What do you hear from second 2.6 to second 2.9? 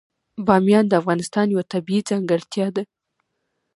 ده.